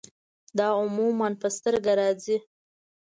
[0.57, 2.37] دا عموماً پۀ سترګه راځي